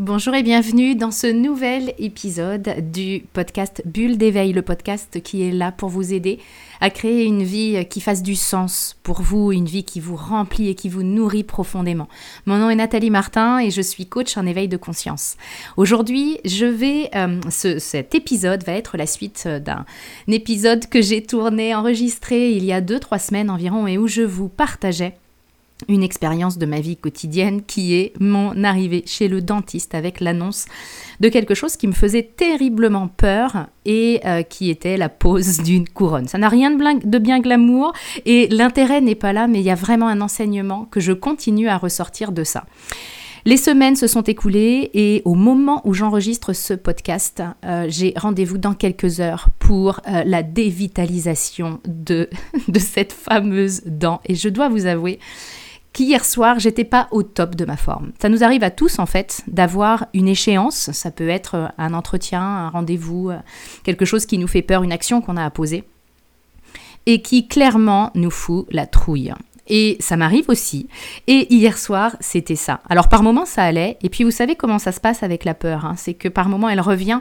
Bonjour 0.00 0.32
et 0.36 0.44
bienvenue 0.44 0.94
dans 0.94 1.10
ce 1.10 1.26
nouvel 1.26 1.92
épisode 1.98 2.88
du 2.92 3.24
podcast 3.32 3.82
Bulle 3.84 4.16
d'éveil, 4.16 4.52
le 4.52 4.62
podcast 4.62 5.20
qui 5.20 5.42
est 5.42 5.50
là 5.50 5.72
pour 5.72 5.88
vous 5.88 6.14
aider 6.14 6.38
à 6.80 6.88
créer 6.88 7.24
une 7.24 7.42
vie 7.42 7.84
qui 7.90 8.00
fasse 8.00 8.22
du 8.22 8.36
sens 8.36 8.96
pour 9.02 9.22
vous, 9.22 9.50
une 9.50 9.64
vie 9.64 9.82
qui 9.82 9.98
vous 9.98 10.14
remplit 10.14 10.68
et 10.68 10.76
qui 10.76 10.88
vous 10.88 11.02
nourrit 11.02 11.42
profondément. 11.42 12.06
Mon 12.46 12.58
nom 12.58 12.70
est 12.70 12.76
Nathalie 12.76 13.10
Martin 13.10 13.58
et 13.58 13.72
je 13.72 13.82
suis 13.82 14.06
coach 14.06 14.36
en 14.36 14.46
éveil 14.46 14.68
de 14.68 14.76
conscience. 14.76 15.36
Aujourd'hui, 15.76 16.38
je 16.44 16.66
vais, 16.66 17.10
euh, 17.16 17.40
cet 17.48 18.14
épisode 18.14 18.62
va 18.62 18.74
être 18.74 18.96
la 18.96 19.06
suite 19.06 19.48
d'un 19.48 19.84
épisode 20.28 20.86
que 20.86 21.02
j'ai 21.02 21.24
tourné, 21.24 21.74
enregistré 21.74 22.52
il 22.52 22.64
y 22.64 22.72
a 22.72 22.80
2-3 22.80 23.18
semaines 23.18 23.50
environ 23.50 23.88
et 23.88 23.98
où 23.98 24.06
je 24.06 24.22
vous 24.22 24.48
partageais 24.48 25.16
une 25.86 26.02
expérience 26.02 26.58
de 26.58 26.66
ma 26.66 26.80
vie 26.80 26.96
quotidienne 26.96 27.62
qui 27.62 27.94
est 27.94 28.12
mon 28.18 28.64
arrivée 28.64 29.04
chez 29.06 29.28
le 29.28 29.40
dentiste 29.40 29.94
avec 29.94 30.20
l'annonce 30.20 30.66
de 31.20 31.28
quelque 31.28 31.54
chose 31.54 31.76
qui 31.76 31.86
me 31.86 31.92
faisait 31.92 32.22
terriblement 32.36 33.08
peur 33.08 33.66
et 33.84 34.20
euh, 34.24 34.42
qui 34.42 34.70
était 34.70 34.96
la 34.96 35.08
pose 35.08 35.58
d'une 35.64 35.88
couronne. 35.88 36.26
Ça 36.26 36.38
n'a 36.38 36.48
rien 36.48 36.70
de, 36.70 37.18
bien 37.18 37.40
glamour 37.40 37.92
et 38.26 38.48
l'intérêt 38.48 39.00
n'est 39.00 39.14
pas 39.14 39.32
là, 39.32 39.46
mais 39.46 39.60
il 39.60 39.64
y 39.64 39.70
a 39.70 39.76
vraiment 39.76 40.08
un 40.08 40.20
enseignement 40.20 40.86
que 40.90 41.00
je 41.00 41.12
continue 41.12 41.68
à 41.68 41.76
ressortir 41.76 42.32
de 42.32 42.44
ça. 42.44 42.64
Les 43.44 43.56
semaines 43.56 43.96
se 43.96 44.08
sont 44.08 44.22
écoulées 44.22 44.90
et 44.94 45.22
au 45.24 45.34
moment 45.34 45.80
où 45.84 45.94
j'enregistre 45.94 46.52
ce 46.52 46.74
podcast, 46.74 47.42
euh, 47.64 47.86
j'ai 47.88 48.12
rendez-vous 48.16 48.58
dans 48.58 48.74
quelques 48.74 49.20
heures 49.20 49.48
pour 49.58 50.00
euh, 50.08 50.22
la 50.26 50.42
dévitalisation 50.42 51.80
de, 51.86 52.28
de 52.68 52.78
cette 52.78 53.12
fameuse 53.12 53.82
dent. 53.86 54.20
Et 54.26 54.34
je 54.34 54.48
dois 54.48 54.68
vous 54.68 54.86
avouer 54.86 55.18
qu'hier 55.98 56.24
soir, 56.24 56.60
j'étais 56.60 56.84
pas 56.84 57.08
au 57.10 57.24
top 57.24 57.56
de 57.56 57.64
ma 57.64 57.76
forme. 57.76 58.12
Ça 58.22 58.28
nous 58.28 58.44
arrive 58.44 58.62
à 58.62 58.70
tous 58.70 59.00
en 59.00 59.06
fait 59.06 59.42
d'avoir 59.48 60.06
une 60.14 60.28
échéance, 60.28 60.92
ça 60.92 61.10
peut 61.10 61.28
être 61.28 61.56
euh, 61.56 61.66
un 61.76 61.92
entretien, 61.92 62.40
un 62.40 62.68
rendez-vous, 62.68 63.30
euh, 63.30 63.38
quelque 63.82 64.04
chose 64.04 64.24
qui 64.24 64.38
nous 64.38 64.46
fait 64.46 64.62
peur, 64.62 64.84
une 64.84 64.92
action 64.92 65.20
qu'on 65.20 65.36
a 65.36 65.44
à 65.44 65.50
poser 65.50 65.82
et 67.06 67.20
qui 67.20 67.48
clairement 67.48 68.12
nous 68.14 68.30
fout 68.30 68.68
la 68.70 68.86
trouille. 68.86 69.34
Et 69.66 69.96
ça 69.98 70.16
m'arrive 70.16 70.48
aussi. 70.48 70.86
Et 71.26 71.52
hier 71.52 71.76
soir, 71.76 72.14
c'était 72.20 72.54
ça. 72.54 72.78
Alors 72.88 73.08
par 73.08 73.24
moments, 73.24 73.44
ça 73.44 73.64
allait. 73.64 73.98
Et 74.00 74.08
puis 74.08 74.22
vous 74.22 74.30
savez 74.30 74.54
comment 74.54 74.78
ça 74.78 74.92
se 74.92 75.00
passe 75.00 75.24
avec 75.24 75.44
la 75.44 75.54
peur. 75.54 75.84
Hein. 75.84 75.94
C'est 75.96 76.14
que 76.14 76.28
par 76.28 76.48
moments, 76.48 76.68
elle 76.68 76.80
revient 76.80 77.20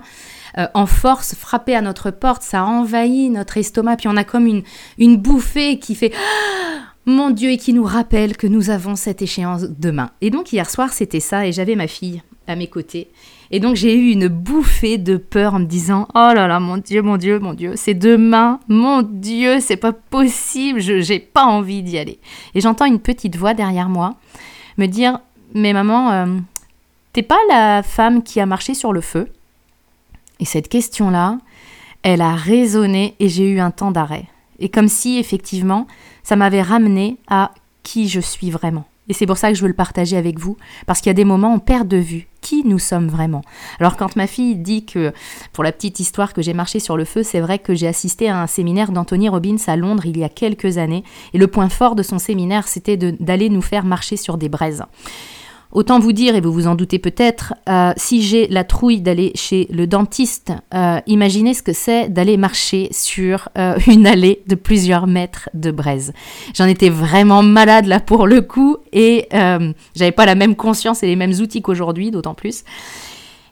euh, 0.59 0.67
en 0.75 0.85
force, 0.85 1.33
frapper 1.33 1.75
à 1.75 1.81
notre 1.81 2.11
porte. 2.11 2.43
Ça 2.43 2.63
envahit 2.63 3.31
notre 3.31 3.57
estomac. 3.57 3.97
Puis 3.97 4.07
on 4.07 4.15
a 4.17 4.23
comme 4.23 4.45
une, 4.45 4.61
une 4.99 5.17
bouffée 5.17 5.79
qui 5.79 5.95
fait 5.95 6.13
mon 7.07 7.31
Dieu, 7.31 7.51
et 7.51 7.57
qui 7.57 7.73
nous 7.73 7.85
rappelle 7.85 8.37
que 8.37 8.45
nous 8.47 8.69
avons 8.69 8.95
cette 8.95 9.21
échéance 9.21 9.63
demain. 9.63 10.11
Et 10.21 10.29
donc 10.29 10.53
hier 10.53 10.69
soir, 10.69 10.93
c'était 10.93 11.21
ça, 11.21 11.47
et 11.47 11.51
j'avais 11.51 11.75
ma 11.75 11.87
fille 11.87 12.21
à 12.47 12.55
mes 12.55 12.67
côtés. 12.67 13.09
Et 13.49 13.59
donc 13.59 13.75
j'ai 13.75 13.95
eu 13.95 14.11
une 14.11 14.27
bouffée 14.27 14.97
de 14.97 15.15
peur 15.15 15.53
en 15.53 15.59
me 15.59 15.65
disant 15.65 16.07
Oh 16.15 16.31
là 16.35 16.47
là, 16.47 16.59
mon 16.59 16.77
Dieu, 16.77 17.01
mon 17.01 17.17
Dieu, 17.17 17.39
mon 17.39 17.53
Dieu, 17.53 17.73
c'est 17.75 17.93
demain, 17.93 18.59
mon 18.67 19.01
Dieu, 19.01 19.59
c'est 19.61 19.77
pas 19.77 19.93
possible, 19.93 20.81
je 20.81 20.99
j'ai 20.99 21.19
pas 21.19 21.45
envie 21.45 21.81
d'y 21.81 21.97
aller. 21.97 22.19
Et 22.55 22.61
j'entends 22.61 22.85
une 22.85 22.99
petite 22.99 23.37
voix 23.37 23.53
derrière 23.53 23.89
moi 23.89 24.15
me 24.77 24.85
dire 24.85 25.19
Mais 25.53 25.71
maman, 25.73 26.11
euh, 26.11 26.25
t'es 27.13 27.23
pas 27.23 27.39
la 27.49 27.83
femme 27.83 28.21
qui 28.21 28.39
a 28.39 28.45
marché 28.45 28.73
sur 28.73 28.91
le 28.91 29.01
feu? 29.01 29.29
Et 30.39 30.45
cette 30.45 30.67
question-là, 30.67 31.39
elle 32.03 32.21
a 32.21 32.35
résonné 32.35 33.15
et 33.19 33.29
j'ai 33.29 33.49
eu 33.49 33.59
un 33.59 33.71
temps 33.71 33.91
d'arrêt. 33.91 34.25
Et 34.59 34.69
comme 34.69 34.87
si 34.87 35.17
effectivement, 35.17 35.87
ça 36.23 36.35
m'avait 36.35 36.61
ramené 36.61 37.17
à 37.27 37.51
qui 37.83 38.09
je 38.09 38.19
suis 38.19 38.51
vraiment. 38.51 38.85
Et 39.09 39.13
c'est 39.13 39.25
pour 39.25 39.37
ça 39.37 39.49
que 39.49 39.55
je 39.55 39.61
veux 39.61 39.69
le 39.69 39.73
partager 39.73 40.17
avec 40.17 40.37
vous, 40.37 40.57
parce 40.85 40.99
qu'il 40.99 41.09
y 41.09 41.11
a 41.11 41.13
des 41.13 41.23
moments 41.23 41.51
où 41.51 41.55
on 41.55 41.59
perd 41.59 41.87
de 41.87 41.97
vue 41.97 42.27
qui 42.41 42.63
nous 42.65 42.79
sommes 42.79 43.07
vraiment. 43.07 43.41
Alors 43.79 43.95
quand 43.95 44.15
ma 44.15 44.27
fille 44.27 44.55
dit 44.55 44.85
que, 44.85 45.13
pour 45.53 45.63
la 45.63 45.71
petite 45.71 45.99
histoire 45.99 46.33
que 46.33 46.41
j'ai 46.41 46.53
marché 46.53 46.79
sur 46.79 46.97
le 46.97 47.05
feu, 47.05 47.23
c'est 47.23 47.39
vrai 47.39 47.59
que 47.59 47.73
j'ai 47.73 47.87
assisté 47.87 48.29
à 48.29 48.41
un 48.41 48.47
séminaire 48.47 48.91
d'Anthony 48.91 49.29
Robbins 49.29 49.57
à 49.67 49.75
Londres 49.75 50.05
il 50.05 50.17
y 50.17 50.23
a 50.23 50.29
quelques 50.29 50.77
années, 50.77 51.03
et 51.33 51.37
le 51.37 51.47
point 51.47 51.69
fort 51.69 51.95
de 51.95 52.03
son 52.03 52.19
séminaire, 52.19 52.67
c'était 52.67 52.97
d'aller 52.97 53.49
nous 53.49 53.61
faire 53.61 53.85
marcher 53.85 54.17
sur 54.17 54.37
des 54.37 54.49
braises. 54.49 54.83
Autant 55.77 55.99
vous 55.99 56.11
dire, 56.11 56.35
et 56.35 56.41
vous 56.41 56.51
vous 56.51 56.65
en 56.65 56.73
doutez 56.73 56.97
peut-être, 56.97 57.53
euh, 57.69 57.93
si 57.97 58.23
j'ai 58.23 58.47
la 58.47 58.63
trouille 58.63 58.99
d'aller 58.99 59.31
chez 59.35 59.67
le 59.69 59.85
dentiste, 59.85 60.51
euh, 60.73 60.99
imaginez 61.05 61.53
ce 61.53 61.61
que 61.61 61.71
c'est 61.71 62.09
d'aller 62.09 62.35
marcher 62.35 62.87
sur 62.89 63.49
euh, 63.59 63.77
une 63.85 64.07
allée 64.07 64.41
de 64.47 64.55
plusieurs 64.55 65.05
mètres 65.05 65.51
de 65.53 65.69
braise. 65.69 66.13
J'en 66.55 66.65
étais 66.65 66.89
vraiment 66.89 67.43
malade 67.43 67.85
là 67.85 67.99
pour 67.99 68.25
le 68.25 68.41
coup, 68.41 68.77
et 68.91 69.27
j'avais 69.95 70.11
pas 70.11 70.25
la 70.25 70.33
même 70.33 70.55
conscience 70.55 71.03
et 71.03 71.05
les 71.05 71.15
mêmes 71.15 71.33
outils 71.33 71.61
qu'aujourd'hui, 71.61 72.09
d'autant 72.09 72.33
plus. 72.33 72.63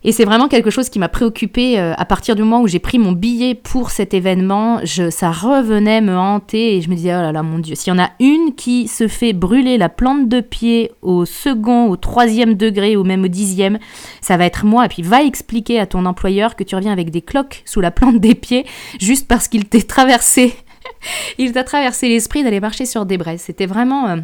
Et 0.07 0.11
c'est 0.11 0.23
vraiment 0.23 0.47
quelque 0.47 0.69
chose 0.69 0.89
qui 0.89 0.99
m'a 0.99 1.09
préoccupée 1.09 1.79
euh, 1.79 1.95
à 1.97 2.05
partir 2.05 2.35
du 2.35 2.43
moment 2.43 2.61
où 2.61 2.67
j'ai 2.67 2.77
pris 2.77 2.99
mon 2.99 3.11
billet 3.11 3.55
pour 3.55 3.89
cet 3.89 4.13
événement. 4.13 4.79
Ça 4.85 5.31
revenait 5.31 5.99
me 5.99 6.15
hanter 6.15 6.75
et 6.77 6.81
je 6.83 6.91
me 6.91 6.95
disais, 6.95 7.15
oh 7.15 7.21
là 7.21 7.31
là, 7.31 7.41
mon 7.41 7.57
Dieu, 7.57 7.73
s'il 7.73 7.91
y 7.91 7.95
en 7.95 8.03
a 8.03 8.11
une 8.19 8.53
qui 8.53 8.87
se 8.87 9.07
fait 9.07 9.33
brûler 9.33 9.79
la 9.79 9.89
plante 9.89 10.29
de 10.29 10.41
pied 10.41 10.91
au 11.01 11.25
second, 11.25 11.87
au 11.89 11.95
troisième 11.95 12.53
degré 12.53 12.95
ou 12.95 13.03
même 13.03 13.23
au 13.23 13.27
dixième, 13.27 13.79
ça 14.21 14.37
va 14.37 14.45
être 14.45 14.63
moi. 14.63 14.85
Et 14.85 14.89
puis 14.89 15.01
va 15.01 15.23
expliquer 15.23 15.79
à 15.79 15.87
ton 15.87 16.05
employeur 16.05 16.55
que 16.55 16.63
tu 16.63 16.75
reviens 16.75 16.91
avec 16.91 17.09
des 17.09 17.23
cloques 17.23 17.63
sous 17.65 17.81
la 17.81 17.89
plante 17.89 18.19
des 18.19 18.35
pieds 18.35 18.67
juste 18.99 19.27
parce 19.27 19.47
qu'il 19.47 19.65
t'est 19.65 19.87
traversé. 19.87 20.53
Il 21.39 21.51
t'a 21.51 21.63
traversé 21.63 22.09
l'esprit 22.09 22.43
d'aller 22.43 22.59
marcher 22.59 22.85
sur 22.85 23.07
des 23.07 23.17
braises. 23.17 23.41
C'était 23.41 23.65
vraiment 23.65 24.07
euh, 24.07 24.17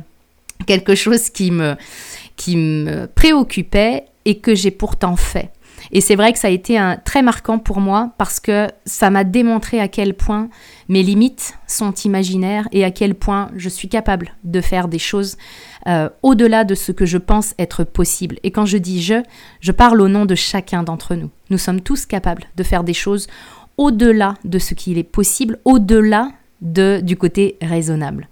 quelque 0.68 0.94
chose 0.94 1.32
qui 1.32 1.50
me, 1.50 1.76
qui 2.36 2.56
me 2.56 3.08
préoccupait 3.08 4.04
et 4.26 4.38
que 4.38 4.54
j'ai 4.54 4.70
pourtant 4.70 5.16
fait. 5.16 5.50
Et 5.92 6.02
c'est 6.02 6.16
vrai 6.16 6.34
que 6.34 6.40
ça 6.40 6.48
a 6.48 6.52
été 6.52 6.78
un, 6.78 6.98
très 6.98 7.22
marquant 7.22 7.60
pour 7.60 7.80
moi 7.80 8.12
parce 8.18 8.40
que 8.40 8.68
ça 8.86 9.10
m'a 9.10 9.24
démontré 9.24 9.80
à 9.80 9.88
quel 9.88 10.14
point 10.14 10.50
mes 10.90 11.04
limites 11.04 11.58
sont 11.68 11.94
imaginaires 11.94 12.68
et 12.72 12.84
à 12.84 12.92
quel 12.92 13.16
point 13.16 13.50
je 13.56 13.70
suis 13.70 13.88
capable 13.88 14.32
de 14.44 14.62
faire 14.62 14.88
des 14.88 15.00
choses 15.00 15.38
euh, 15.88 16.10
au-delà 16.22 16.64
de 16.64 16.76
ce 16.76 16.92
que 16.92 17.06
je 17.06 17.18
pense 17.18 17.54
être 17.58 17.84
possible. 17.84 18.38
Et 18.44 18.52
quand 18.52 18.66
je 18.66 18.78
dis 18.78 19.02
je, 19.02 19.24
je 19.60 19.72
parle 19.72 20.02
au 20.02 20.08
nom 20.08 20.26
de 20.26 20.36
chacun 20.36 20.84
d'entre 20.84 21.16
nous. 21.16 21.30
Nous 21.50 21.58
sommes 21.58 21.82
tous 21.82 22.06
capables 22.06 22.44
de 22.56 22.64
faire 22.64 22.84
des 22.84 22.94
choses 22.94 23.28
au-delà 23.78 24.36
de 24.44 24.60
ce 24.60 24.74
qu'il 24.74 24.98
est 24.98 25.04
possible, 25.04 25.60
au-delà 25.66 26.32
de, 26.62 27.00
du 27.02 27.18
côté 27.18 27.58
raisonnable. 27.62 28.28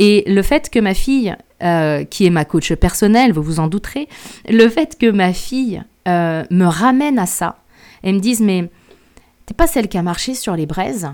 Et 0.00 0.24
le 0.26 0.42
fait 0.42 0.70
que 0.70 0.78
ma 0.78 0.94
fille, 0.94 1.36
euh, 1.62 2.04
qui 2.04 2.24
est 2.26 2.30
ma 2.30 2.44
coach 2.44 2.72
personnelle, 2.72 3.32
vous 3.32 3.42
vous 3.42 3.60
en 3.60 3.68
douterez, 3.68 4.08
le 4.48 4.68
fait 4.68 4.96
que 4.98 5.10
ma 5.10 5.32
fille 5.32 5.82
euh, 6.08 6.44
me 6.50 6.64
ramène 6.64 7.18
à 7.18 7.26
ça. 7.26 7.56
Et 8.02 8.12
me 8.12 8.20
disent 8.20 8.40
mais 8.40 8.70
t'es 9.46 9.54
pas 9.54 9.66
celle 9.66 9.88
qui 9.88 9.98
a 9.98 10.02
marché 10.02 10.34
sur 10.34 10.56
les 10.56 10.66
braises? 10.66 11.10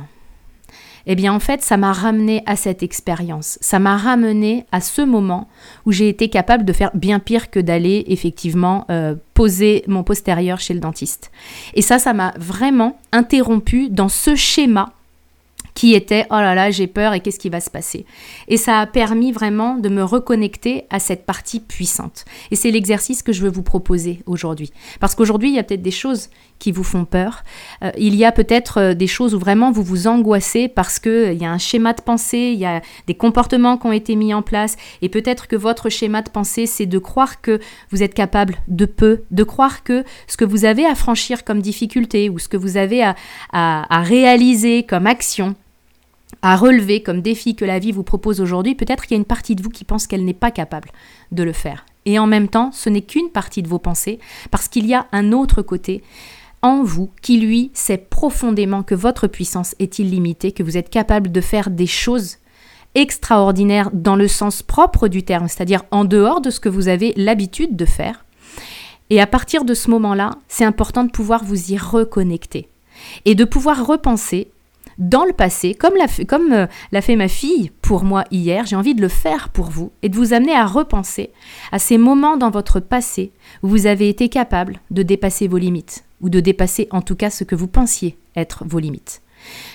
Eh 1.08 1.14
bien 1.14 1.32
en 1.32 1.38
fait 1.38 1.62
ça 1.62 1.76
m'a 1.76 1.92
ramené 1.92 2.42
à 2.46 2.56
cette 2.56 2.82
expérience, 2.82 3.58
ça 3.60 3.78
m'a 3.78 3.96
ramené 3.96 4.66
à 4.72 4.80
ce 4.80 5.02
moment 5.02 5.48
où 5.84 5.92
j'ai 5.92 6.08
été 6.08 6.28
capable 6.28 6.64
de 6.64 6.72
faire 6.72 6.90
bien 6.94 7.20
pire 7.20 7.50
que 7.50 7.60
d'aller 7.60 8.04
effectivement 8.08 8.84
euh, 8.90 9.14
poser 9.32 9.84
mon 9.86 10.02
postérieur 10.02 10.58
chez 10.58 10.74
le 10.74 10.80
dentiste. 10.80 11.30
Et 11.74 11.82
ça 11.82 12.00
ça 12.00 12.12
m'a 12.12 12.34
vraiment 12.38 12.98
interrompu 13.12 13.88
dans 13.88 14.08
ce 14.08 14.34
schéma 14.34 14.95
qui 15.76 15.94
était 15.94 16.26
oh 16.30 16.36
là 16.36 16.54
là, 16.54 16.70
j'ai 16.70 16.86
peur 16.86 17.12
et 17.12 17.20
qu'est-ce 17.20 17.38
qui 17.38 17.50
va 17.50 17.60
se 17.60 17.70
passer. 17.70 18.06
Et 18.48 18.56
ça 18.56 18.80
a 18.80 18.86
permis 18.86 19.30
vraiment 19.30 19.76
de 19.76 19.90
me 19.90 20.02
reconnecter 20.02 20.86
à 20.88 20.98
cette 20.98 21.26
partie 21.26 21.60
puissante. 21.60 22.24
Et 22.50 22.56
c'est 22.56 22.70
l'exercice 22.70 23.22
que 23.22 23.32
je 23.32 23.42
veux 23.42 23.50
vous 23.50 23.62
proposer 23.62 24.22
aujourd'hui. 24.24 24.72
Parce 25.00 25.14
qu'aujourd'hui, 25.14 25.50
il 25.50 25.54
y 25.54 25.58
a 25.58 25.62
peut-être 25.62 25.82
des 25.82 25.90
choses 25.90 26.30
qui 26.58 26.72
vous 26.72 26.82
font 26.82 27.04
peur. 27.04 27.42
Euh, 27.84 27.90
il 27.98 28.14
y 28.14 28.24
a 28.24 28.32
peut-être 28.32 28.78
euh, 28.78 28.94
des 28.94 29.06
choses 29.06 29.34
où 29.34 29.38
vraiment 29.38 29.70
vous 29.70 29.82
vous 29.82 30.06
angoissez 30.06 30.68
parce 30.68 30.98
qu'il 30.98 31.12
euh, 31.12 31.32
y 31.34 31.44
a 31.44 31.52
un 31.52 31.58
schéma 31.58 31.92
de 31.92 32.00
pensée, 32.00 32.52
il 32.54 32.58
y 32.58 32.64
a 32.64 32.80
des 33.06 33.14
comportements 33.14 33.76
qui 33.76 33.86
ont 33.86 33.92
été 33.92 34.16
mis 34.16 34.32
en 34.32 34.40
place. 34.40 34.76
Et 35.02 35.10
peut-être 35.10 35.46
que 35.46 35.56
votre 35.56 35.90
schéma 35.90 36.22
de 36.22 36.30
pensée, 36.30 36.64
c'est 36.64 36.86
de 36.86 36.98
croire 36.98 37.42
que 37.42 37.60
vous 37.90 38.02
êtes 38.02 38.14
capable 38.14 38.56
de 38.68 38.86
peu, 38.86 39.24
de 39.30 39.44
croire 39.44 39.82
que 39.82 40.04
ce 40.26 40.38
que 40.38 40.46
vous 40.46 40.64
avez 40.64 40.86
à 40.86 40.94
franchir 40.94 41.44
comme 41.44 41.60
difficulté 41.60 42.30
ou 42.30 42.38
ce 42.38 42.48
que 42.48 42.56
vous 42.56 42.78
avez 42.78 43.02
à 43.52 44.02
réaliser 44.02 44.84
comme 44.84 45.06
action, 45.06 45.54
à 46.42 46.56
relever 46.56 47.02
comme 47.02 47.22
défi 47.22 47.54
que 47.54 47.64
la 47.64 47.78
vie 47.78 47.92
vous 47.92 48.02
propose 48.02 48.40
aujourd'hui, 48.40 48.74
peut-être 48.74 49.04
qu'il 49.04 49.12
y 49.12 49.18
a 49.18 49.18
une 49.18 49.24
partie 49.24 49.54
de 49.54 49.62
vous 49.62 49.70
qui 49.70 49.84
pense 49.84 50.06
qu'elle 50.06 50.24
n'est 50.24 50.34
pas 50.34 50.50
capable 50.50 50.90
de 51.32 51.42
le 51.42 51.52
faire. 51.52 51.86
Et 52.04 52.18
en 52.18 52.26
même 52.26 52.48
temps, 52.48 52.70
ce 52.72 52.88
n'est 52.88 53.02
qu'une 53.02 53.30
partie 53.30 53.62
de 53.62 53.68
vos 53.68 53.78
pensées, 53.78 54.18
parce 54.50 54.68
qu'il 54.68 54.86
y 54.86 54.94
a 54.94 55.06
un 55.12 55.32
autre 55.32 55.62
côté 55.62 56.02
en 56.62 56.82
vous 56.82 57.10
qui, 57.22 57.38
lui, 57.38 57.70
sait 57.74 57.98
profondément 57.98 58.82
que 58.82 58.94
votre 58.94 59.26
puissance 59.26 59.74
est 59.78 59.98
illimitée, 59.98 60.52
que 60.52 60.62
vous 60.62 60.76
êtes 60.76 60.90
capable 60.90 61.30
de 61.30 61.40
faire 61.40 61.70
des 61.70 61.86
choses 61.86 62.38
extraordinaires 62.94 63.90
dans 63.92 64.16
le 64.16 64.26
sens 64.26 64.62
propre 64.62 65.08
du 65.08 65.22
terme, 65.22 65.48
c'est-à-dire 65.48 65.82
en 65.90 66.04
dehors 66.04 66.40
de 66.40 66.50
ce 66.50 66.60
que 66.60 66.68
vous 66.68 66.88
avez 66.88 67.12
l'habitude 67.16 67.76
de 67.76 67.84
faire. 67.84 68.24
Et 69.10 69.20
à 69.20 69.26
partir 69.26 69.64
de 69.64 69.74
ce 69.74 69.90
moment-là, 69.90 70.30
c'est 70.48 70.64
important 70.64 71.04
de 71.04 71.10
pouvoir 71.10 71.44
vous 71.44 71.72
y 71.72 71.76
reconnecter 71.76 72.68
et 73.24 73.34
de 73.34 73.44
pouvoir 73.44 73.86
repenser 73.86 74.48
dans 74.98 75.24
le 75.24 75.32
passé, 75.32 75.74
comme 75.74 75.94
euh, 76.52 76.66
l'a 76.92 77.02
fait 77.02 77.16
ma 77.16 77.28
fille 77.28 77.70
pour 77.82 78.04
moi 78.04 78.24
hier, 78.30 78.64
j'ai 78.66 78.76
envie 78.76 78.94
de 78.94 79.02
le 79.02 79.08
faire 79.08 79.50
pour 79.50 79.66
vous 79.66 79.92
et 80.02 80.08
de 80.08 80.16
vous 80.16 80.32
amener 80.32 80.54
à 80.54 80.66
repenser 80.66 81.30
à 81.72 81.78
ces 81.78 81.98
moments 81.98 82.36
dans 82.36 82.50
votre 82.50 82.80
passé 82.80 83.32
où 83.62 83.68
vous 83.68 83.86
avez 83.86 84.08
été 84.08 84.28
capable 84.28 84.80
de 84.90 85.02
dépasser 85.02 85.48
vos 85.48 85.58
limites, 85.58 86.04
ou 86.20 86.30
de 86.30 86.40
dépasser 86.40 86.88
en 86.90 87.02
tout 87.02 87.16
cas 87.16 87.30
ce 87.30 87.44
que 87.44 87.54
vous 87.54 87.68
pensiez 87.68 88.16
être 88.36 88.64
vos 88.66 88.78
limites. 88.78 89.22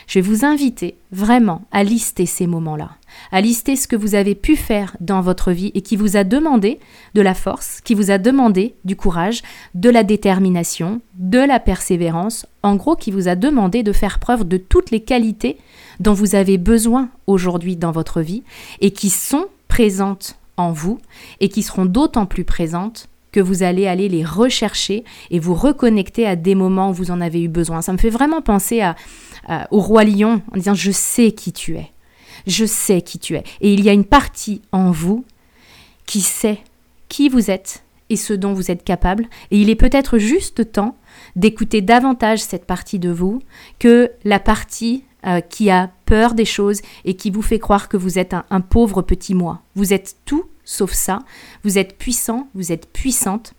Je 0.08 0.20
vais 0.20 0.28
vous 0.28 0.46
inviter 0.46 0.96
vraiment 1.12 1.64
à 1.72 1.84
lister 1.84 2.26
ces 2.26 2.48
moments-là, 2.48 2.92
à 3.32 3.42
lister 3.42 3.76
ce 3.76 3.88
que 3.88 3.96
vous 3.96 4.16
avez 4.16 4.36
pu 4.36 4.56
faire 4.56 4.96
dans 5.00 5.22
votre 5.22 5.52
vie 5.52 5.72
et 5.74 5.82
qui 5.82 5.96
vous 5.96 6.18
a 6.18 6.24
demandé 6.24 6.80
de 7.14 7.22
la 7.22 7.34
force, 7.34 7.82
qui 7.82 7.94
vous 7.94 8.12
a 8.12 8.18
demandé 8.18 8.76
du 8.84 8.96
courage, 8.96 9.42
de 9.74 9.90
la 9.90 10.04
détermination, 10.04 11.02
de 11.16 11.40
la 11.40 11.60
persévérance, 11.60 12.46
en 12.64 12.76
gros 12.76 12.96
qui 12.96 13.12
vous 13.12 13.28
a 13.28 13.36
demandé 13.36 13.84
de 13.84 13.94
faire 13.94 14.20
preuve 14.20 14.48
de 14.48 14.58
toutes 14.58 14.92
les 14.92 15.02
qualités 15.02 15.58
dont 16.00 16.14
vous 16.14 16.36
avez 16.36 16.58
besoin 16.58 17.10
aujourd'hui 17.28 17.76
dans 17.76 17.92
votre 17.92 18.22
vie 18.22 18.44
et 18.82 18.92
qui 18.92 19.10
sont 19.10 19.46
présentes 19.68 20.36
en 20.58 20.72
vous 20.72 21.00
et 21.40 21.50
qui 21.50 21.64
seront 21.64 21.86
d'autant 21.86 22.26
plus 22.26 22.44
présentes 22.44 23.08
que 23.32 23.40
vous 23.40 23.64
allez 23.64 23.88
aller 23.88 24.10
les 24.10 24.26
rechercher 24.26 25.04
et 25.30 25.40
vous 25.40 25.56
reconnecter 25.56 26.28
à 26.28 26.36
des 26.36 26.56
moments 26.56 26.90
où 26.90 26.94
vous 26.94 27.12
en 27.12 27.22
avez 27.22 27.42
eu 27.42 27.48
besoin. 27.48 27.82
Ça 27.82 27.94
me 27.94 27.98
fait 27.98 28.10
vraiment 28.10 28.42
penser 28.42 28.82
à, 28.82 28.96
au 29.72 29.80
roi 29.80 30.04
lion 30.04 30.42
en 30.52 30.58
disant 30.58 30.74
je 30.74 30.92
sais 30.92 31.32
qui 31.32 31.52
tu 31.52 31.78
es. 31.78 31.92
Je 32.48 32.66
sais 32.66 33.02
qui 33.02 33.20
tu 33.20 33.36
es. 33.36 33.44
Et 33.62 33.74
il 33.74 33.82
y 33.82 33.90
a 33.90 33.94
une 33.94 34.06
partie 34.06 34.62
en 34.72 34.92
vous 34.92 35.26
qui 36.06 36.22
sait 36.22 36.60
qui 37.10 37.30
vous 37.30 37.52
êtes 37.52 37.84
et 38.10 38.16
ce 38.16 38.34
dont 38.34 38.54
vous 38.54 38.72
êtes 38.72 38.84
capable. 38.84 39.28
Et 39.52 39.62
il 39.62 39.70
est 39.70 39.76
peut-être 39.76 40.18
juste 40.18 40.72
temps 40.72 40.98
d'écouter 41.36 41.82
davantage 41.82 42.40
cette 42.40 42.66
partie 42.66 43.00
de 43.00 43.10
vous 43.10 43.42
que 43.80 44.12
la 44.24 44.40
partie 44.40 45.04
euh, 45.26 45.40
qui 45.40 45.70
a 45.70 45.92
peur 46.06 46.34
des 46.34 46.46
choses 46.46 46.82
et 47.06 47.16
qui 47.16 47.30
vous 47.30 47.42
fait 47.42 47.60
croire 47.60 47.90
que 47.90 47.98
vous 47.98 48.20
êtes 48.20 48.36
un 48.50 48.62
pauvre 48.62 49.02
petit 49.02 49.34
moi. 49.34 49.62
Vous 49.76 49.94
êtes 49.94 50.16
tout 50.26 50.46
sauf 50.66 50.92
ça. 50.92 51.20
Vous 51.64 51.78
êtes 51.78 51.98
puissant, 51.98 52.48
vous 52.54 52.72
êtes 52.72 52.92
puissante. 52.92 53.54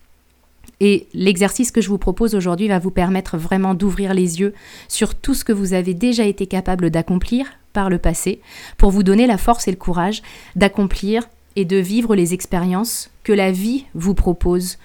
Et 0.85 1.07
l'exercice 1.15 1.71
que 1.71 1.81
je 1.81 1.89
vous 1.89 1.97
propose 1.97 2.35
aujourd'hui 2.35 2.67
va 2.67 2.81
vous 2.81 2.91
permettre 2.91 3.39
vraiment 3.39 3.73
d'ouvrir 3.73 4.15
les 4.15 4.41
yeux 4.41 4.53
sur 4.89 5.15
tout 5.15 5.33
ce 5.33 5.45
que 5.45 5.53
vous 5.53 5.75
avez 5.75 5.95
déjà 5.95 6.25
été 6.25 6.49
capable 6.49 6.91
d'accomplir 6.91 7.47
par 7.73 7.89
le 7.89 7.99
passé, 7.99 8.41
pour 8.79 8.91
vous 8.91 9.05
donner 9.05 9.29
la 9.29 9.39
force 9.39 9.69
et 9.69 9.71
le 9.71 9.77
courage 9.77 10.23
d'accomplir 10.57 11.29
et 11.55 11.65
de 11.65 11.77
vivre 11.77 12.17
les 12.17 12.35
expériences 12.35 13.11
que 13.23 13.33
la 13.33 13.53
vie 13.53 13.87
vous 13.95 14.15
propose 14.15 14.77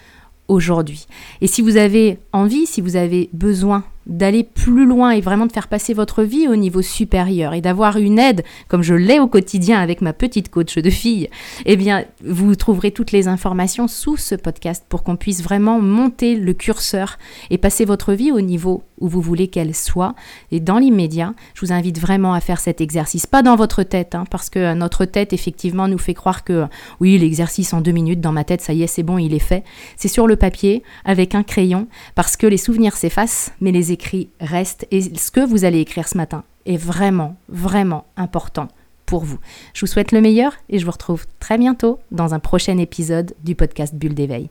aujourd'hui. 0.47 1.07
Et 1.41 1.47
si 1.47 1.63
vous 1.63 1.77
avez 1.77 2.19
envie, 2.31 2.67
si 2.67 2.79
vous 2.79 2.95
avez 2.95 3.31
besoin 3.33 3.83
d'aller 4.07 4.44
plus 4.44 4.86
loin 4.86 5.12
et 5.12 5.21
vraiment 5.21 5.45
de 5.45 5.51
faire 5.51 5.68
passer 5.68 5.94
votre 5.94 6.24
vie 6.24 6.48
au 6.48 6.56
niveau 6.56 6.81
supérieur 6.81 7.54
et 7.54 7.62
d'avoir 7.62 7.98
une 7.98 8.19
aide 8.19 8.44
comme 8.68 8.81
je 8.81 8.94
l'ai 8.94 9.19
au 9.19 9.27
quotidien 9.27 9.80
avec 9.80 10.01
ma 10.01 10.13
petite 10.13 10.50
coach 10.50 10.77
de 10.77 10.89
fille, 10.89 11.30
eh 11.65 11.75
bien, 11.75 12.06
vous 12.24 12.56
trouverez 12.56 12.92
toutes 12.92 13.12
les 13.12 13.27
informations 13.27 13.88
sous 13.88 14.18
ce 14.18 14.36
podcast 14.36 14.86
pour 14.88 15.04
qu'on 15.04 15.18
puisse 15.18 15.44
vraiment 15.44 15.80
monter 15.80 16.36
le 16.36 16.54
curseur 16.54 17.18
et 17.50 17.57
passer 17.57 17.86
votre 17.86 18.13
vie 18.13 18.31
au 18.31 18.42
niveau 18.42 18.83
où 18.99 19.07
vous 19.07 19.21
voulez 19.21 19.47
qu'elle 19.47 19.75
soit. 19.75 20.15
Et 20.51 20.59
dans 20.59 20.77
l'immédiat, 20.77 21.33
je 21.53 21.65
vous 21.65 21.71
invite 21.71 21.99
vraiment 21.99 22.33
à 22.33 22.39
faire 22.39 22.59
cet 22.59 22.81
exercice. 22.81 23.25
Pas 23.25 23.44
dans 23.44 23.55
votre 23.55 23.83
tête, 23.83 24.15
hein, 24.15 24.25
parce 24.29 24.49
que 24.49 24.73
notre 24.73 25.05
tête, 25.05 25.33
effectivement, 25.33 25.88
nous 25.88 25.97
fait 25.97 26.13
croire 26.13 26.44
que 26.44 26.65
oui, 26.99 27.17
l'exercice 27.17 27.73
en 27.73 27.81
deux 27.81 27.91
minutes 27.91 28.21
dans 28.21 28.31
ma 28.31 28.44
tête, 28.44 28.61
ça 28.61 28.73
y 28.73 28.83
est, 28.83 28.88
c'est 28.88 29.03
bon, 29.03 29.17
il 29.17 29.33
est 29.33 29.39
fait. 29.39 29.63
C'est 29.95 30.07
sur 30.07 30.27
le 30.27 30.35
papier, 30.35 30.83
avec 31.05 31.35
un 31.35 31.44
crayon, 31.44 31.88
parce 32.15 32.38
que 32.38 32.47
les 32.47 32.57
souvenirs 32.57 32.95
s'effacent, 32.95 33.51
mais 33.61 33.71
les 33.71 33.91
écrits 33.91 34.29
restent. 34.39 34.88
Et 34.91 35.01
ce 35.01 35.31
que 35.31 35.45
vous 35.45 35.65
allez 35.65 35.79
écrire 35.79 36.07
ce 36.07 36.17
matin 36.17 36.44
est 36.65 36.77
vraiment, 36.77 37.35
vraiment 37.49 38.05
important 38.17 38.67
pour 39.05 39.23
vous. 39.23 39.39
Je 39.73 39.81
vous 39.81 39.88
souhaite 39.88 40.11
le 40.11 40.21
meilleur 40.21 40.53
et 40.69 40.79
je 40.79 40.85
vous 40.85 40.91
retrouve 40.91 41.25
très 41.39 41.57
bientôt 41.57 41.99
dans 42.11 42.33
un 42.33 42.39
prochain 42.39 42.77
épisode 42.77 43.33
du 43.44 43.55
podcast 43.55 43.95
Bulle 43.95 44.13
d'éveil. 44.13 44.49